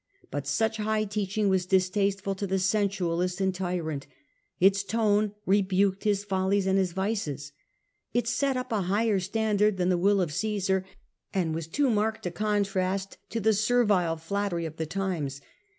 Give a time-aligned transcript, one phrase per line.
[0.31, 4.07] But such high teaching was distasteful to the sensualist and tyrant;
[4.59, 7.51] its tone rebuked his follies and his vices.
[8.11, 10.85] It set up a higher standard than the will of Cccsar, distastefiii to
[11.35, 15.39] and was too marked a contrast to the servile pnnee, flattery of the times.